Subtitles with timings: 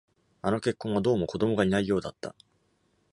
[0.41, 2.33] あの結婚はどうも子供がいないようだった。